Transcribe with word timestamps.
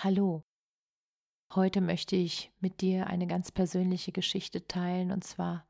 Hallo. 0.00 0.44
Heute 1.52 1.80
möchte 1.80 2.14
ich 2.14 2.52
mit 2.60 2.82
dir 2.82 3.08
eine 3.08 3.26
ganz 3.26 3.50
persönliche 3.50 4.12
Geschichte 4.12 4.64
teilen, 4.68 5.10
und 5.10 5.24
zwar 5.24 5.66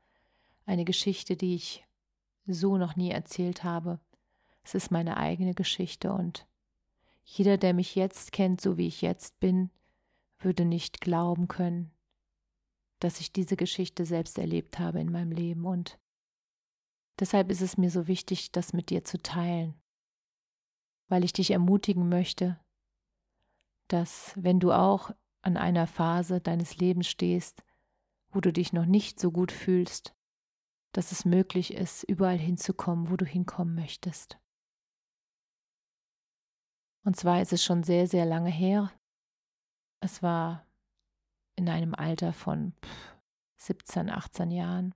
eine 0.67 0.85
Geschichte, 0.85 1.35
die 1.35 1.55
ich 1.55 1.83
so 2.45 2.77
noch 2.77 2.95
nie 2.95 3.09
erzählt 3.09 3.63
habe. 3.63 3.99
Es 4.61 4.75
ist 4.75 4.91
meine 4.91 5.17
eigene 5.17 5.55
Geschichte 5.55 6.13
und 6.13 6.47
jeder, 7.23 7.57
der 7.57 7.73
mich 7.73 7.95
jetzt 7.95 8.31
kennt, 8.31 8.61
so 8.61 8.77
wie 8.77 8.85
ich 8.85 9.01
jetzt 9.01 9.39
bin, 9.39 9.71
würde 10.37 10.63
nicht 10.63 11.01
glauben 11.01 11.47
können, 11.47 11.89
dass 12.99 13.21
ich 13.21 13.33
diese 13.33 13.55
Geschichte 13.55 14.05
selbst 14.05 14.37
erlebt 14.37 14.77
habe 14.77 14.99
in 14.99 15.11
meinem 15.11 15.31
Leben 15.31 15.65
und 15.65 15.97
deshalb 17.19 17.49
ist 17.49 17.61
es 17.61 17.79
mir 17.79 17.89
so 17.89 18.07
wichtig, 18.07 18.51
das 18.51 18.73
mit 18.73 18.91
dir 18.91 19.03
zu 19.03 19.19
teilen, 19.23 19.73
weil 21.07 21.23
ich 21.23 21.33
dich 21.33 21.49
ermutigen 21.49 22.09
möchte, 22.09 22.59
dass 23.89 24.33
wenn 24.35 24.59
du 24.59 24.71
auch 24.71 25.11
an 25.41 25.57
einer 25.57 25.87
Phase 25.87 26.39
deines 26.39 26.77
Lebens 26.77 27.07
stehst, 27.07 27.63
wo 28.31 28.41
du 28.41 28.53
dich 28.53 28.73
noch 28.73 28.85
nicht 28.85 29.19
so 29.19 29.31
gut 29.31 29.51
fühlst, 29.51 30.15
dass 30.91 31.11
es 31.11 31.25
möglich 31.25 31.73
ist, 31.73 32.03
überall 32.03 32.37
hinzukommen, 32.37 33.09
wo 33.09 33.17
du 33.17 33.25
hinkommen 33.25 33.75
möchtest. 33.75 34.39
Und 37.03 37.15
zwar 37.15 37.41
ist 37.41 37.53
es 37.53 37.63
schon 37.63 37.83
sehr, 37.83 38.07
sehr 38.07 38.25
lange 38.25 38.49
her. 38.49 38.91
Es 39.99 40.21
war 40.21 40.65
in 41.55 41.69
einem 41.69 41.95
Alter 41.95 42.33
von 42.33 42.73
17, 43.57 44.09
18 44.09 44.51
Jahren, 44.51 44.93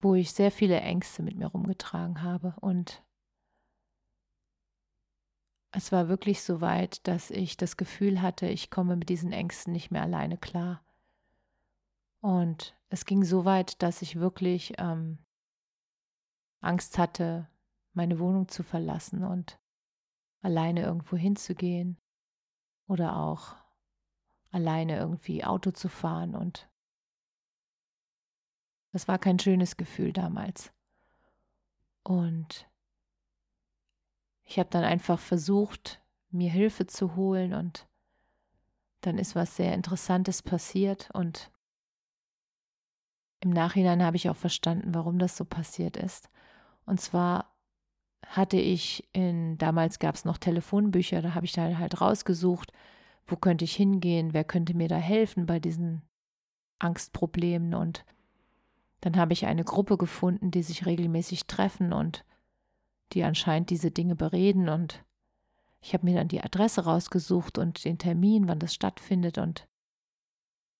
wo 0.00 0.14
ich 0.14 0.32
sehr 0.32 0.50
viele 0.50 0.80
Ängste 0.80 1.22
mit 1.22 1.36
mir 1.36 1.46
rumgetragen 1.46 2.22
habe 2.22 2.54
und 2.60 3.02
es 5.70 5.92
war 5.92 6.08
wirklich 6.08 6.42
so 6.42 6.60
weit, 6.60 7.06
dass 7.06 7.30
ich 7.30 7.56
das 7.56 7.76
Gefühl 7.76 8.22
hatte, 8.22 8.46
ich 8.46 8.70
komme 8.70 8.96
mit 8.96 9.08
diesen 9.08 9.32
Ängsten 9.32 9.72
nicht 9.72 9.90
mehr 9.90 10.02
alleine 10.02 10.38
klar. 10.38 10.82
Und 12.20 12.76
es 12.88 13.04
ging 13.04 13.22
so 13.22 13.44
weit, 13.44 13.82
dass 13.82 14.02
ich 14.02 14.18
wirklich 14.18 14.74
ähm, 14.78 15.18
Angst 16.60 16.98
hatte, 16.98 17.48
meine 17.92 18.18
Wohnung 18.18 18.48
zu 18.48 18.62
verlassen 18.62 19.24
und 19.24 19.58
alleine 20.40 20.82
irgendwo 20.82 21.16
hinzugehen 21.16 21.98
oder 22.86 23.16
auch 23.16 23.56
alleine 24.50 24.96
irgendwie 24.96 25.44
Auto 25.44 25.70
zu 25.70 25.88
fahren. 25.88 26.34
Und 26.34 26.68
das 28.92 29.06
war 29.06 29.18
kein 29.18 29.38
schönes 29.38 29.76
Gefühl 29.76 30.12
damals. 30.12 30.72
Und 32.02 32.68
ich 34.48 34.58
habe 34.58 34.70
dann 34.70 34.82
einfach 34.82 35.18
versucht, 35.18 36.00
mir 36.30 36.50
Hilfe 36.50 36.86
zu 36.86 37.16
holen 37.16 37.52
und 37.52 37.86
dann 39.02 39.18
ist 39.18 39.36
was 39.36 39.54
sehr 39.54 39.74
Interessantes 39.74 40.42
passiert 40.42 41.10
und 41.12 41.50
im 43.40 43.50
Nachhinein 43.50 44.02
habe 44.02 44.16
ich 44.16 44.28
auch 44.30 44.36
verstanden, 44.36 44.94
warum 44.94 45.18
das 45.18 45.36
so 45.36 45.44
passiert 45.44 45.96
ist. 45.96 46.28
Und 46.86 47.00
zwar 47.00 47.54
hatte 48.26 48.56
ich 48.56 49.06
in, 49.12 49.58
damals 49.58 49.98
gab 49.98 50.14
es 50.14 50.24
noch 50.24 50.38
Telefonbücher, 50.38 51.22
da 51.22 51.34
habe 51.34 51.46
ich 51.46 51.52
dann 51.52 51.78
halt 51.78 52.00
rausgesucht, 52.00 52.72
wo 53.26 53.36
könnte 53.36 53.64
ich 53.66 53.76
hingehen, 53.76 54.32
wer 54.32 54.44
könnte 54.44 54.74
mir 54.74 54.88
da 54.88 54.96
helfen 54.96 55.44
bei 55.44 55.60
diesen 55.60 56.02
Angstproblemen 56.78 57.74
und 57.74 58.04
dann 59.02 59.16
habe 59.16 59.34
ich 59.34 59.46
eine 59.46 59.62
Gruppe 59.62 59.98
gefunden, 59.98 60.50
die 60.50 60.62
sich 60.62 60.86
regelmäßig 60.86 61.46
treffen 61.46 61.92
und 61.92 62.24
die 63.12 63.24
anscheinend 63.24 63.70
diese 63.70 63.90
Dinge 63.90 64.14
bereden 64.14 64.68
und 64.68 65.04
ich 65.80 65.94
habe 65.94 66.04
mir 66.04 66.16
dann 66.16 66.28
die 66.28 66.42
Adresse 66.42 66.84
rausgesucht 66.84 67.58
und 67.58 67.84
den 67.84 67.98
Termin, 67.98 68.48
wann 68.48 68.58
das 68.58 68.74
stattfindet 68.74 69.38
und 69.38 69.68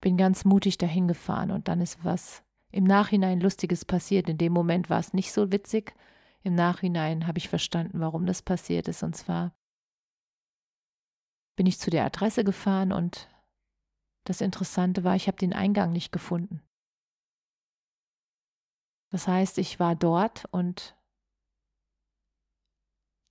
bin 0.01 0.17
ganz 0.17 0.45
mutig 0.45 0.79
dahin 0.79 1.09
gefahren 1.09 1.51
und 1.51 1.69
dann 1.69 1.81
ist 1.81 2.05
was 2.05 2.43
im 2.71 2.85
Nachhinein 2.85 3.41
Lustiges 3.41 3.85
passiert. 3.85 4.29
In 4.29 4.39
dem 4.39 4.53
Moment 4.53 4.91
war 4.91 4.99
es 4.99 5.13
nicht 5.15 5.33
so 5.33 5.51
witzig. 5.53 5.95
Im 6.43 6.55
Nachhinein 6.55 7.27
habe 7.27 7.39
ich 7.39 7.49
verstanden, 7.49 8.01
warum 8.01 8.27
das 8.27 8.43
passiert 8.43 8.89
ist. 8.89 9.03
Und 9.03 9.17
zwar 9.17 9.55
bin 11.57 11.67
ich 11.67 11.79
zu 11.79 11.91
der 11.91 12.05
Adresse 12.05 12.45
gefahren 12.45 12.93
und 12.93 13.29
das 14.25 14.41
Interessante 14.41 15.05
war, 15.05 15.17
ich 15.17 15.27
habe 15.27 15.39
den 15.39 15.55
Eingang 15.55 15.91
nicht 15.91 16.13
gefunden. 16.13 16.63
Das 19.11 19.27
heißt, 19.27 19.57
ich 19.57 19.81
war 19.81 19.97
dort 19.97 20.45
und 20.51 20.98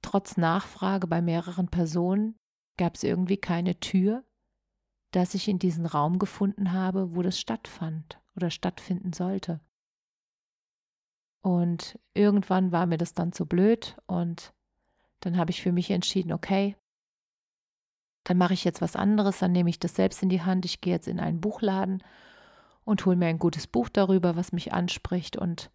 Trotz 0.10 0.38
Nachfrage 0.38 1.06
bei 1.06 1.22
mehreren 1.22 1.68
Personen 1.68 2.40
gab 2.78 2.96
es 2.96 3.04
irgendwie 3.04 3.36
keine 3.36 3.78
Tür, 3.82 4.24
dass 5.12 5.34
ich 5.34 5.50
in 5.50 5.60
diesen 5.60 5.86
Raum 5.86 6.18
gefunden 6.18 6.72
habe, 6.72 7.14
wo 7.14 7.22
das 7.22 7.38
stattfand 7.38 8.18
oder 8.34 8.50
stattfinden 8.50 9.12
sollte. 9.12 9.60
Und 11.42 12.00
irgendwann 12.14 12.72
war 12.72 12.86
mir 12.86 12.98
das 12.98 13.16
dann 13.16 13.34
zu 13.34 13.46
blöd 13.46 13.98
und 14.06 14.54
dann 15.20 15.36
habe 15.36 15.52
ich 15.52 15.62
für 15.62 15.74
mich 15.74 15.92
entschieden, 15.92 16.32
okay, 16.32 16.78
dann 18.24 18.38
mache 18.38 18.54
ich 18.54 18.64
jetzt 18.64 18.80
was 18.80 18.96
anderes, 18.96 19.40
dann 19.40 19.52
nehme 19.52 19.70
ich 19.70 19.80
das 19.80 19.94
selbst 19.94 20.24
in 20.24 20.30
die 20.30 20.42
Hand, 20.42 20.64
ich 20.64 20.80
gehe 20.80 20.94
jetzt 20.94 21.10
in 21.10 21.20
einen 21.20 21.42
Buchladen 21.42 22.02
und 22.86 23.06
hole 23.06 23.18
mir 23.18 23.28
ein 23.28 23.40
gutes 23.40 23.68
Buch 23.68 23.90
darüber, 23.90 24.38
was 24.38 24.54
mich 24.54 24.72
anspricht 24.72 25.36
und 25.36 25.70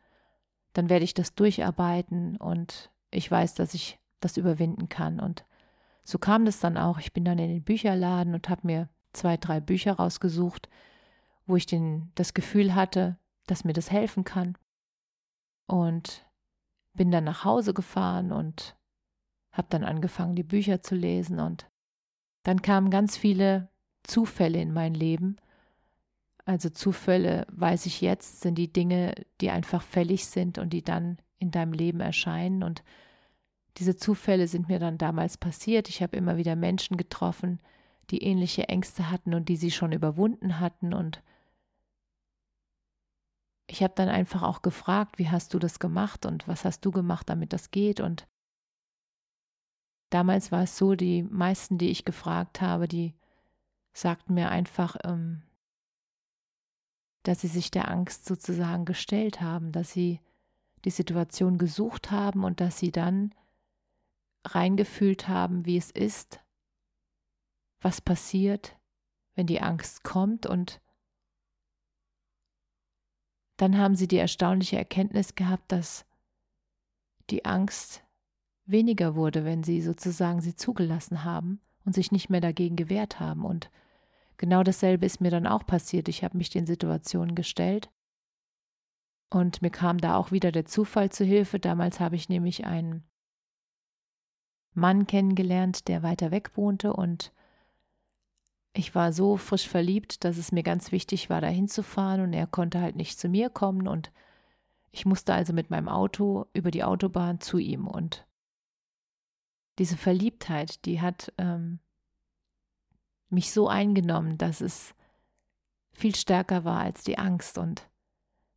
dann 0.73 0.89
werde 0.89 1.05
ich 1.05 1.13
das 1.13 1.35
durcharbeiten 1.35 2.39
und 2.39 2.91
ich 3.11 3.31
weiß, 3.31 3.53
dass 3.57 3.75
ich 3.75 3.99
das 4.25 4.37
überwinden 4.37 4.89
kann. 4.89 5.21
Und 5.21 5.45
so 6.05 6.19
kam 6.19 6.45
das 6.45 6.61
dann 6.61 6.77
auch. 6.77 6.99
Ich 6.99 7.13
bin 7.13 7.25
dann 7.25 7.39
in 7.39 7.49
den 7.49 7.63
Bücherladen 7.63 8.35
und 8.35 8.49
habe 8.49 8.67
mir 8.67 8.89
zwei, 9.13 9.37
drei 9.37 9.61
Bücher 9.61 9.95
rausgesucht, 9.95 10.69
wo 11.47 11.57
ich 11.57 11.67
den, 11.67 12.11
das 12.15 12.35
Gefühl 12.35 12.75
hatte, 12.75 13.19
dass 13.47 13.65
mir 13.65 13.73
das 13.73 13.91
helfen 13.91 14.25
kann. 14.25 14.57
Und 15.67 16.27
bin 16.95 17.11
dann 17.11 17.25
nach 17.25 17.45
Hause 17.45 17.75
gefahren 17.75 18.33
und 18.33 18.77
habe 19.53 19.69
dann 19.71 19.85
angefangen, 19.85 20.35
die 20.35 20.43
Bücher 20.43 20.83
zu 20.83 20.95
lesen. 20.95 21.41
Und 21.41 21.67
dann 22.43 22.63
kamen 22.63 22.91
ganz 22.91 23.17
viele 23.17 23.69
Zufälle 24.03 24.61
in 24.61 24.73
mein 24.73 24.95
Leben. 24.95 25.37
Also 26.45 26.71
Zufälle, 26.71 27.47
weiß 27.53 27.87
ich 27.87 28.01
jetzt, 28.01 28.41
sind 28.41 28.57
die 28.57 28.73
Dinge, 28.73 29.15
die 29.41 29.51
einfach 29.51 29.83
fällig 29.83 30.27
sind 30.27 30.59
und 30.59 30.71
die 30.71 30.83
dann 30.83 31.19
in 31.39 31.51
deinem 31.51 31.73
Leben 31.73 32.01
erscheinen. 32.01 32.63
Und 32.63 32.83
diese 33.79 33.97
Zufälle 33.97 34.49
sind 34.49 34.69
mir 34.69 34.79
dann 34.79 34.99
damals 34.99 35.39
passiert. 35.39 35.89
Ich 35.89 36.03
habe 36.03 36.17
immer 36.17 36.37
wieder 36.37 36.57
Menschen 36.57 36.97
getroffen, 36.97 37.61
die 38.11 38.23
ähnliche 38.23 38.69
Ängste 38.69 39.11
hatten 39.11 39.35
und 39.35 39.49
die 39.49 39.57
sie 39.57 39.71
schon 39.71 39.93
überwunden 39.93 40.61
hatten. 40.61 40.93
Und 40.93 41.23
ich 43.67 43.83
habe 43.83 43.95
dann 43.97 44.09
einfach 44.09 44.43
auch 44.43 44.63
gefragt, 44.63 45.19
wie 45.19 45.31
hast 45.31 45.55
du 45.55 45.59
das 45.59 45.79
gemacht 45.79 46.27
und 46.27 46.47
was 46.47 46.65
hast 46.65 46.85
du 46.85 46.91
gemacht, 46.91 47.29
damit 47.31 47.53
das 47.53 47.71
geht? 47.71 48.01
Und 48.01 48.29
damals 50.11 50.53
war 50.53 50.65
es 50.65 50.77
so, 50.77 50.95
die 50.95 51.23
meisten, 51.23 51.79
die 51.79 51.91
ich 51.91 52.05
gefragt 52.05 52.61
habe, 52.61 52.89
die 52.89 53.15
sagten 53.95 54.35
mir 54.35 54.51
einfach, 54.51 54.97
ähm, 55.05 55.43
dass 57.23 57.41
sie 57.41 57.49
sich 57.49 57.71
der 57.71 57.91
Angst 57.91 58.27
sozusagen 58.27 58.85
gestellt 58.85 59.41
haben, 59.41 59.73
dass 59.73 59.93
sie 59.93 60.21
die 60.85 60.91
Situation 60.91 61.57
gesucht 61.57 62.11
haben 62.11 62.45
und 62.45 62.61
dass 62.61 62.79
sie 62.79 62.91
dann 62.91 63.33
reingefühlt 64.45 65.29
haben, 65.29 65.67
wie 65.67 65.77
es 65.77 65.91
ist, 65.91 66.41
was 67.81 68.01
passiert, 68.01 68.77
wenn 69.35 69.47
die 69.47 69.61
Angst 69.61 70.03
kommt 70.03 70.47
und 70.47 70.81
dann 73.57 73.79
haben 73.79 73.95
sie 73.95 74.09
die 74.09 74.17
erstaunliche 74.17 74.77
Erkenntnis 74.77 75.35
gehabt, 75.35 75.71
dass 75.71 76.05
die 77.31 77.45
Angst 77.45 78.03
weniger 78.65 79.15
wurde, 79.15 79.45
wenn 79.45 79.63
sie 79.63 79.81
sozusagen 79.81 80.41
sie 80.41 80.55
zugelassen 80.55 81.25
haben 81.25 81.61
und 81.85 81.95
sich 81.95 82.13
nicht 82.13 82.29
mehr 82.29 82.41
dagegen 82.41 82.77
gewehrt 82.77 83.21
haben. 83.21 83.45
Und 83.45 83.71
genau 84.37 84.63
dasselbe 84.63 85.07
ist 85.07 85.21
mir 85.21 85.31
dann 85.31 85.47
auch 85.47 85.65
passiert. 85.65 86.09
Ich 86.09 86.25
habe 86.25 86.37
mich 86.37 86.51
den 86.51 86.67
Situationen 86.67 87.35
gestellt 87.35 87.91
und 89.31 89.63
mir 89.63 89.71
kam 89.71 89.99
da 89.99 90.17
auch 90.17 90.33
wieder 90.33 90.53
der 90.53 90.65
Zufall 90.65 91.11
zu 91.11 91.25
Hilfe. 91.25 91.59
Damals 91.59 92.01
habe 92.01 92.17
ich 92.17 92.29
nämlich 92.29 92.67
einen 92.67 93.05
Mann 94.75 95.07
kennengelernt, 95.07 95.89
der 95.89 96.03
weiter 96.03 96.31
weg 96.31 96.57
wohnte. 96.57 96.93
Und 96.93 97.33
ich 98.75 98.95
war 98.95 99.13
so 99.13 99.37
frisch 99.37 99.69
verliebt, 99.69 100.25
dass 100.25 100.39
es 100.39 100.53
mir 100.53 100.63
ganz 100.63 100.93
wichtig 100.93 101.31
war, 101.31 101.41
da 101.41 101.49
hinzufahren. 101.49 102.23
Und 102.23 102.33
er 102.33 102.47
konnte 102.47 102.81
halt 102.81 102.97
nicht 102.97 103.19
zu 103.19 103.29
mir 103.29 103.51
kommen. 103.51 103.87
Und 103.87 104.11
ich 104.91 105.05
musste 105.05 105.35
also 105.35 105.53
mit 105.53 105.71
meinem 105.71 105.89
Auto 105.89 106.47
über 106.55 106.71
die 106.71 106.85
Autobahn 106.85 107.41
zu 107.41 107.59
ihm. 107.59 107.87
Und 107.87 108.27
diese 109.79 109.97
Verliebtheit, 109.97 110.85
die 110.85 111.01
hat 111.01 111.33
ähm, 111.39 111.81
mich 113.29 113.53
so 113.53 113.69
eingenommen, 113.69 114.39
dass 114.39 114.61
es 114.61 114.95
viel 115.93 116.15
stärker 116.15 116.65
war 116.65 116.81
als 116.81 117.05
die 117.05 117.19
Angst. 117.19 117.59
Und 117.59 117.89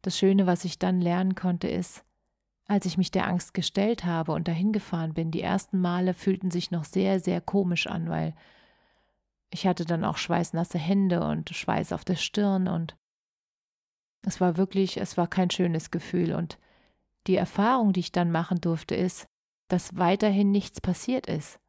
das 0.02 0.18
Schöne, 0.18 0.48
was 0.48 0.64
ich 0.64 0.80
dann 0.80 1.02
lernen 1.02 1.36
konnte, 1.36 1.68
ist, 1.68 2.05
als 2.68 2.86
ich 2.86 2.98
mich 2.98 3.12
der 3.12 3.28
Angst 3.28 3.54
gestellt 3.54 4.06
habe 4.06 4.32
und 4.32 4.48
dahin 4.48 4.72
gefahren 4.72 5.14
bin, 5.14 5.32
die 5.32 5.42
ersten 5.42 5.80
Male 5.80 6.14
fühlten 6.14 6.52
sich 6.52 6.72
noch 6.72 6.84
sehr, 6.84 7.20
sehr 7.20 7.42
komisch 7.42 7.88
an, 7.88 8.10
weil 8.10 8.34
ich 9.52 9.68
hatte 9.68 9.86
dann 9.86 10.04
auch 10.04 10.18
schweißnasse 10.18 10.78
Hände 10.78 11.24
und 11.24 11.50
Schweiß 11.50 11.94
auf 11.94 12.04
der 12.04 12.16
Stirn 12.16 12.68
und 12.68 12.96
es 14.26 14.42
war 14.42 14.58
wirklich, 14.58 14.98
es 14.98 15.18
war 15.18 15.28
kein 15.28 15.52
schönes 15.52 15.92
Gefühl. 15.92 16.34
Und 16.34 16.58
die 17.28 17.36
Erfahrung, 17.36 17.94
die 17.94 18.00
ich 18.00 18.12
dann 18.12 18.32
machen 18.32 18.60
durfte, 18.60 18.96
ist, 18.96 19.28
dass 19.68 19.98
weiterhin 19.98 20.52
nichts 20.52 20.82
passiert 20.82 21.28
ist. 21.28 21.60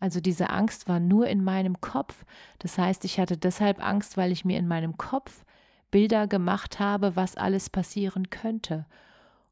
Also 0.00 0.20
diese 0.20 0.50
Angst 0.50 0.88
war 0.88 1.00
nur 1.00 1.26
in 1.26 1.44
meinem 1.44 1.80
Kopf. 1.80 2.24
Das 2.58 2.78
heißt, 2.78 3.04
ich 3.04 3.18
hatte 3.18 3.36
deshalb 3.36 3.82
Angst, 3.82 4.16
weil 4.16 4.32
ich 4.32 4.44
mir 4.44 4.58
in 4.58 4.68
meinem 4.68 4.96
Kopf 4.96 5.44
Bilder 5.90 6.26
gemacht 6.26 6.78
habe, 6.78 7.16
was 7.16 7.36
alles 7.36 7.70
passieren 7.70 8.28
könnte. 8.30 8.86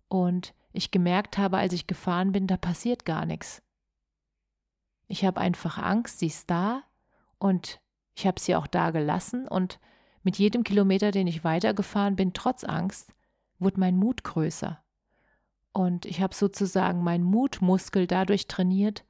Und 0.08 0.54
ich 0.74 0.90
gemerkt 0.90 1.38
habe, 1.38 1.56
als 1.56 1.72
ich 1.72 1.86
gefahren 1.86 2.32
bin, 2.32 2.46
da 2.46 2.56
passiert 2.56 3.04
gar 3.04 3.24
nichts. 3.24 3.62
Ich 5.06 5.24
habe 5.24 5.40
einfach 5.40 5.78
Angst, 5.78 6.18
sie 6.18 6.26
ist 6.26 6.50
da 6.50 6.82
und 7.38 7.80
ich 8.16 8.26
habe 8.26 8.40
sie 8.40 8.56
auch 8.56 8.66
da 8.66 8.90
gelassen 8.90 9.46
und 9.46 9.78
mit 10.22 10.36
jedem 10.36 10.64
Kilometer, 10.64 11.10
den 11.12 11.26
ich 11.26 11.44
weitergefahren 11.44 12.16
bin, 12.16 12.32
trotz 12.32 12.64
Angst, 12.64 13.14
wurde 13.58 13.78
mein 13.78 13.96
Mut 13.96 14.24
größer. 14.24 14.82
Und 15.72 16.06
ich 16.06 16.20
habe 16.20 16.34
sozusagen 16.34 17.02
meinen 17.02 17.24
Mutmuskel 17.24 18.06
dadurch 18.06 18.48
trainiert, 18.48 19.04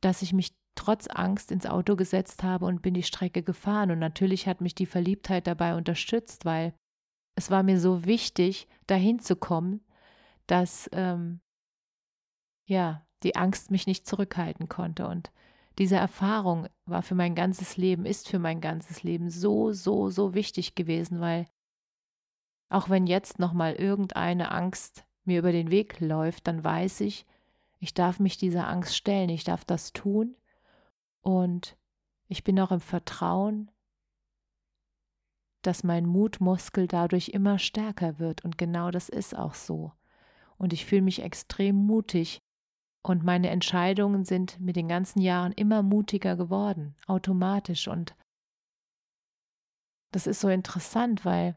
dass 0.00 0.22
ich 0.22 0.32
mich 0.32 0.54
trotz 0.74 1.08
Angst 1.08 1.50
ins 1.50 1.66
Auto 1.66 1.96
gesetzt 1.96 2.42
habe 2.42 2.66
und 2.66 2.82
bin 2.82 2.94
die 2.94 3.02
Strecke 3.02 3.42
gefahren. 3.42 3.90
Und 3.90 3.98
natürlich 3.98 4.46
hat 4.46 4.60
mich 4.60 4.74
die 4.74 4.86
Verliebtheit 4.86 5.46
dabei 5.46 5.74
unterstützt, 5.74 6.44
weil 6.44 6.74
es 7.34 7.50
war 7.50 7.62
mir 7.62 7.80
so 7.80 8.04
wichtig, 8.04 8.68
dahin 8.86 9.18
zu 9.18 9.36
kommen, 9.36 9.80
dass 10.46 10.88
ähm, 10.92 11.40
ja 12.66 13.06
die 13.22 13.36
Angst 13.36 13.70
mich 13.70 13.86
nicht 13.86 14.06
zurückhalten 14.06 14.68
konnte. 14.68 15.06
Und 15.06 15.30
diese 15.78 15.96
Erfahrung 15.96 16.68
war 16.84 17.02
für 17.02 17.14
mein 17.14 17.34
ganzes 17.34 17.76
Leben, 17.76 18.06
ist 18.06 18.28
für 18.28 18.38
mein 18.38 18.60
ganzes 18.60 19.02
Leben 19.02 19.30
so, 19.30 19.72
so, 19.72 20.10
so 20.10 20.34
wichtig 20.34 20.74
gewesen, 20.74 21.20
weil 21.20 21.46
auch 22.68 22.88
wenn 22.88 23.06
jetzt 23.06 23.38
nochmal 23.38 23.74
irgendeine 23.74 24.50
Angst 24.50 25.04
mir 25.24 25.38
über 25.38 25.52
den 25.52 25.70
Weg 25.70 26.00
läuft, 26.00 26.46
dann 26.46 26.64
weiß 26.64 27.00
ich, 27.00 27.26
ich 27.78 27.94
darf 27.94 28.18
mich 28.20 28.38
dieser 28.38 28.68
Angst 28.68 28.96
stellen, 28.96 29.28
ich 29.28 29.44
darf 29.44 29.64
das 29.64 29.92
tun 29.92 30.36
und 31.20 31.76
ich 32.28 32.42
bin 32.42 32.58
auch 32.58 32.72
im 32.72 32.80
Vertrauen, 32.80 33.70
dass 35.62 35.84
mein 35.84 36.06
Mutmuskel 36.06 36.86
dadurch 36.86 37.30
immer 37.30 37.58
stärker 37.58 38.18
wird 38.18 38.44
und 38.44 38.56
genau 38.56 38.90
das 38.90 39.08
ist 39.08 39.36
auch 39.36 39.54
so. 39.54 39.92
Und 40.58 40.72
ich 40.72 40.86
fühle 40.86 41.02
mich 41.02 41.22
extrem 41.22 41.76
mutig, 41.76 42.40
und 43.06 43.22
meine 43.22 43.50
Entscheidungen 43.50 44.24
sind 44.24 44.58
mit 44.58 44.74
den 44.74 44.88
ganzen 44.88 45.20
Jahren 45.20 45.52
immer 45.52 45.84
mutiger 45.84 46.34
geworden, 46.34 46.96
automatisch. 47.06 47.86
Und 47.86 48.16
das 50.10 50.26
ist 50.26 50.40
so 50.40 50.48
interessant, 50.48 51.24
weil 51.24 51.56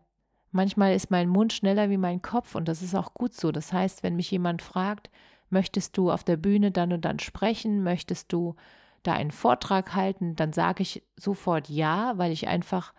manchmal 0.51 0.94
ist 0.94 1.10
mein 1.10 1.28
Mund 1.28 1.51
schneller 1.51 1.90
wie 1.90 1.98
mein 1.98 2.22
Kopf 2.22 2.54
und 2.54 2.68
das 2.68 2.84
ist 2.84 2.94
auch 2.94 3.16
gut 3.16 3.34
so. 3.34 3.51
Das 3.51 3.74
heißt, 3.74 4.04
wenn 4.04 4.16
mich 4.16 4.30
jemand 4.30 4.62
fragt, 4.62 5.10
möchtest 5.50 5.98
du 5.98 6.12
auf 6.12 6.24
der 6.24 6.38
Bühne 6.38 6.69
dann 6.69 6.94
und 6.94 7.04
dann 7.04 7.18
sprechen, 7.18 7.81
möchtest 7.81 8.31
du 8.31 8.56
da 9.01 9.13
einen 9.13 9.31
Vortrag 9.31 9.96
halten, 9.96 10.36
dann 10.36 10.54
sage 10.54 10.84
ich 10.84 11.04
sofort 11.16 11.68
ja, 11.68 12.16
weil 12.19 12.31
ich 12.31 12.48
einfach 12.48 12.94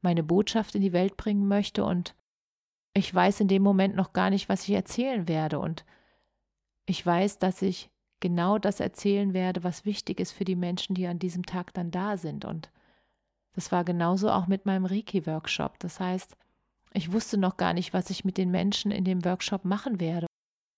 meine 0.00 0.24
Botschaft 0.24 0.74
in 0.74 0.82
die 0.82 0.92
Welt 0.92 1.16
bringen 1.16 1.46
möchte 1.46 1.84
und 1.84 2.16
ich 2.94 3.12
weiß 3.14 3.40
in 3.40 3.48
dem 3.48 3.62
Moment 3.62 3.96
noch 3.96 4.12
gar 4.12 4.30
nicht, 4.30 4.48
was 4.48 4.68
ich 4.68 4.74
erzählen 4.74 5.28
werde 5.28 5.58
und 5.58 5.84
ich 6.86 7.04
weiß, 7.04 7.38
dass 7.38 7.62
ich 7.62 7.90
genau 8.20 8.58
das 8.58 8.80
erzählen 8.80 9.34
werde, 9.34 9.64
was 9.64 9.84
wichtig 9.84 10.20
ist 10.20 10.32
für 10.32 10.44
die 10.44 10.56
Menschen, 10.56 10.94
die 10.94 11.06
an 11.06 11.18
diesem 11.18 11.44
Tag 11.44 11.72
dann 11.74 11.90
da 11.90 12.16
sind. 12.16 12.44
Und 12.44 12.70
das 13.54 13.72
war 13.72 13.84
genauso 13.84 14.30
auch 14.30 14.46
mit 14.46 14.66
meinem 14.66 14.84
Reiki-Workshop. 14.84 15.78
Das 15.78 16.00
heißt, 16.00 16.36
ich 16.94 17.12
wusste 17.12 17.38
noch 17.38 17.56
gar 17.56 17.72
nicht, 17.72 17.92
was 17.92 18.10
ich 18.10 18.24
mit 18.24 18.36
den 18.36 18.50
Menschen 18.50 18.90
in 18.90 19.04
dem 19.04 19.24
Workshop 19.24 19.64
machen 19.64 20.00
werde. 20.00 20.26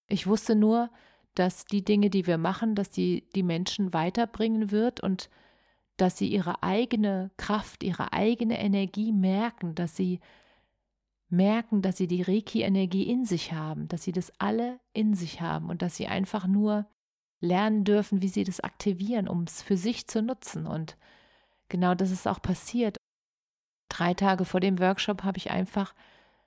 Ich 0.08 0.26
wusste 0.26 0.55
nur, 0.55 0.90
dass 1.34 1.64
die 1.64 1.84
Dinge, 1.84 2.11
die 2.11 2.26
wir 2.26 2.38
machen, 2.38 2.75
dass 2.75 2.90
die 2.90 3.28
die 3.34 3.43
Menschen 3.43 3.93
weiterbringen 3.93 4.70
wird 4.70 5.00
und 5.00 5.28
dass 5.96 6.19
sie 6.19 6.28
ihre 6.28 6.62
eigene 6.62 7.31
Kraft, 7.37 7.82
ihre 7.82 8.12
eigene 8.12 8.58
Energie 8.61 9.12
merken, 9.12 9.75
dass 9.75 9.96
sie 9.96 10.20
merken, 11.29 11.82
dass 11.82 11.97
sie 11.97 12.06
die 12.06 12.23
Reiki-Energie 12.23 13.05
in 13.05 13.25
sich 13.25 13.53
haben, 13.53 13.88
dass 13.88 14.03
sie 14.05 14.12
das 14.12 14.32
alle 14.38 14.79
in 14.93 15.15
sich 15.15 15.41
haben 15.41 15.69
und 15.69 15.82
dass 15.82 15.97
sie 15.97 16.06
einfach 16.06 16.47
nur 16.47 16.87
lernen 17.41 17.85
dürfen, 17.85 18.23
wie 18.23 18.29
sie 18.29 18.44
das 18.44 18.61
aktivieren, 18.61 19.29
um 19.29 19.44
es 19.44 19.62
für 19.62 19.76
sich 19.76 20.06
zu 20.06 20.23
nutzen. 20.23 20.67
Und 20.67 20.97
genau 21.69 21.94
das 21.94 22.11
ist 22.11 22.26
auch 22.26 22.41
passiert. 22.41 22.97
Drei 23.88 24.15
Tage 24.15 24.44
vor 24.44 24.61
dem 24.61 24.79
Workshop 24.79 25.23
habe 25.23 25.38
ich 25.38 25.50
einfach 25.50 25.94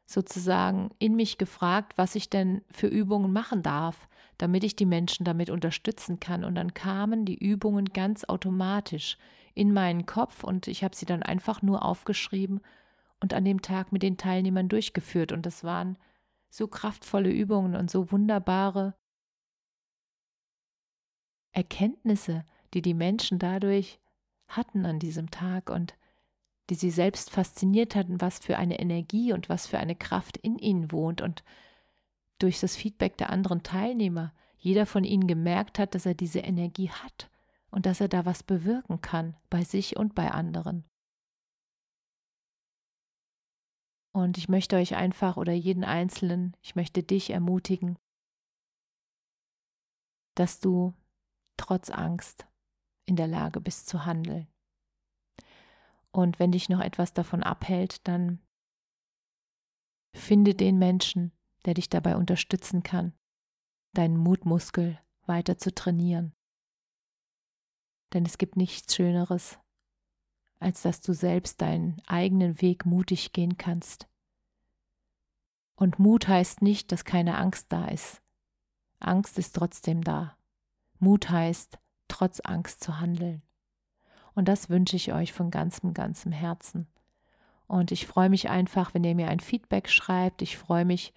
sozusagen 0.06 0.90
in 1.00 1.16
mich 1.16 1.38
gefragt, 1.38 1.98
was 1.98 2.16
ich 2.16 2.30
denn 2.30 2.62
für 2.72 2.88
Übungen 2.88 3.32
machen 3.32 3.62
darf, 3.62 4.08
damit 4.38 4.64
ich 4.64 4.76
die 4.76 4.86
Menschen 4.86 5.26
damit 5.26 5.50
unterstützen 5.50 6.20
kann. 6.20 6.44
Und 6.44 6.56
dann 6.56 6.74
kamen 6.74 7.26
die 7.26 7.38
Übungen 7.38 7.86
ganz 7.86 8.24
automatisch 8.24 9.18
in 9.54 9.74
meinen 9.74 10.06
Kopf 10.06 10.44
und 10.44 10.68
ich 10.68 10.84
habe 10.84 10.96
sie 10.96 11.06
dann 11.06 11.24
einfach 11.24 11.62
nur 11.62 11.84
aufgeschrieben 11.84 12.62
und 13.20 13.34
an 13.34 13.46
dem 13.46 13.62
Tag 13.62 13.92
mit 13.92 14.04
den 14.04 14.18
Teilnehmern 14.18 14.70
durchgeführt. 14.70 15.32
Und 15.32 15.46
das 15.46 15.64
waren 15.64 15.98
so 16.50 16.68
kraftvolle 16.68 17.32
Übungen 17.32 17.76
und 17.76 17.90
so 17.92 18.12
wunderbare 18.12 18.96
Erkenntnisse, 21.52 22.46
die 22.74 22.82
die 22.82 22.94
Menschen 22.94 23.40
dadurch 23.40 24.00
hatten 24.48 24.86
an 24.86 25.00
diesem 25.00 25.32
Tag 25.32 25.70
und 25.70 25.96
die 26.70 26.76
sie 26.76 26.92
selbst 26.92 27.32
fasziniert 27.32 27.96
hatten, 27.96 28.22
was 28.22 28.40
für 28.40 28.58
eine 28.58 28.80
Energie 28.80 29.34
und 29.34 29.50
was 29.50 29.68
für 29.68 29.80
eine 29.80 29.96
Kraft 29.96 30.38
in 30.38 30.58
ihnen 30.60 30.92
wohnt 30.92 31.22
und 31.22 31.44
durch 32.40 32.60
das 32.60 32.76
Feedback 32.76 33.18
der 33.18 33.30
anderen 33.30 33.64
Teilnehmer 33.64 34.34
jeder 34.58 34.86
von 34.86 35.04
ihnen 35.04 35.28
gemerkt 35.28 35.80
hat, 35.80 35.96
dass 35.96 36.06
er 36.06 36.14
diese 36.14 36.40
Energie 36.40 36.90
hat 36.90 37.30
und 37.72 37.86
dass 37.86 38.02
er 38.02 38.08
da 38.08 38.26
was 38.26 38.44
bewirken 38.44 39.02
kann 39.02 39.36
bei 39.50 39.64
sich 39.64 39.98
und 39.98 40.14
bei 40.14 40.32
anderen. 40.32 40.84
Und 44.18 44.40
ich 44.40 44.50
möchte 44.50 44.78
euch 44.78 44.96
einfach 44.96 45.38
oder 45.38 45.54
jeden 45.54 45.84
Einzelnen, 45.84 46.58
ich 46.64 46.76
möchte 46.76 47.04
dich 47.04 47.30
ermutigen, 47.30 48.00
dass 50.34 50.60
du 50.60 50.96
trotz 51.56 51.92
Angst 51.92 52.48
in 53.06 53.16
der 53.16 53.28
Lage 53.28 53.62
bist 53.62 53.88
zu 53.88 54.08
handeln. 54.08 54.48
Und 56.10 56.40
wenn 56.40 56.52
dich 56.52 56.68
noch 56.68 56.80
etwas 56.80 57.14
davon 57.14 57.44
abhält, 57.44 58.08
dann 58.08 58.42
finde 60.16 60.56
den 60.56 60.80
Menschen, 60.80 61.32
der 61.66 61.76
dich 61.76 61.88
dabei 61.88 62.16
unterstützen 62.16 62.82
kann, 62.82 63.14
deinen 63.94 64.18
Mutmuskel 64.18 65.00
weiter 65.28 65.60
zu 65.60 65.76
trainieren. 65.76 66.34
Denn 68.14 68.26
es 68.26 68.40
gibt 68.40 68.58
nichts 68.58 68.96
Schöneres, 68.96 69.60
als 70.60 70.82
dass 70.82 71.02
du 71.02 71.14
selbst 71.14 71.62
deinen 71.62 72.02
eigenen 72.08 72.62
Weg 72.62 72.86
mutig 72.86 73.34
gehen 73.34 73.58
kannst. 73.58 74.08
Und 75.76 76.00
Mut 76.00 76.28
heißt 76.28 76.62
nicht, 76.62 76.92
dass 76.92 77.06
keine 77.06 77.38
Angst 77.38 77.68
da 77.70 77.88
ist. 77.88 78.22
Angst 79.00 79.38
ist 79.38 79.56
trotzdem 79.56 80.04
da. 80.04 80.36
Mut 81.00 81.30
heißt, 81.30 81.78
trotz 82.08 82.40
Angst 82.40 82.84
zu 82.84 83.00
handeln. 83.00 83.44
Und 84.34 84.48
das 84.48 84.70
wünsche 84.70 84.96
ich 84.96 85.14
euch 85.14 85.34
von 85.34 85.52
ganzem, 85.52 85.94
ganzem 85.94 86.32
Herzen. 86.32 86.88
Und 87.68 87.92
ich 87.92 88.08
freue 88.08 88.30
mich 88.30 88.50
einfach, 88.50 88.94
wenn 88.94 89.04
ihr 89.04 89.14
mir 89.14 89.28
ein 89.28 89.40
Feedback 89.40 89.90
schreibt. 89.90 90.42
Ich 90.42 90.58
freue 90.58 90.86
mich, 90.86 91.14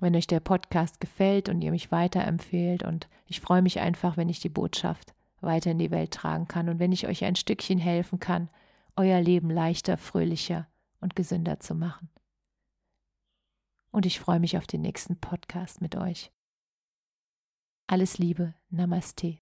wenn 0.00 0.16
euch 0.16 0.26
der 0.26 0.40
Podcast 0.40 0.98
gefällt 1.00 1.48
und 1.48 1.62
ihr 1.62 1.70
mich 1.70 1.92
weiterempfehlt. 1.92 2.82
Und 2.82 3.08
ich 3.26 3.40
freue 3.40 3.62
mich 3.62 3.78
einfach, 3.78 4.16
wenn 4.16 4.28
ich 4.28 4.40
die 4.40 4.48
Botschaft 4.48 5.13
weiter 5.44 5.70
in 5.70 5.78
die 5.78 5.90
Welt 5.90 6.12
tragen 6.12 6.48
kann 6.48 6.68
und 6.68 6.78
wenn 6.78 6.92
ich 6.92 7.06
euch 7.06 7.24
ein 7.24 7.36
Stückchen 7.36 7.78
helfen 7.78 8.18
kann, 8.18 8.48
euer 8.96 9.20
Leben 9.20 9.50
leichter, 9.50 9.96
fröhlicher 9.96 10.66
und 11.00 11.16
gesünder 11.16 11.60
zu 11.60 11.74
machen. 11.74 12.08
Und 13.90 14.06
ich 14.06 14.18
freue 14.18 14.40
mich 14.40 14.58
auf 14.58 14.66
den 14.66 14.82
nächsten 14.82 15.18
Podcast 15.20 15.80
mit 15.80 15.96
euch. 15.96 16.32
Alles 17.86 18.18
Liebe, 18.18 18.54
Namaste. 18.70 19.38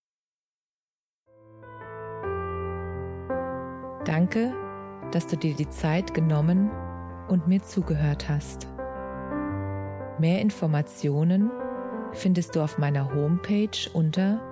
Danke, 4.05 4.53
dass 5.13 5.27
du 5.29 5.37
dir 5.37 5.55
die 5.55 5.69
Zeit 5.69 6.13
genommen 6.13 6.71
und 7.29 7.47
mir 7.47 7.63
zugehört 7.63 8.29
hast. 8.29 8.67
Mehr 10.19 10.41
Informationen 10.41 11.51
findest 12.13 12.57
du 12.57 12.63
auf 12.63 12.79
meiner 12.79 13.15
Homepage 13.15 13.91
unter 13.93 14.52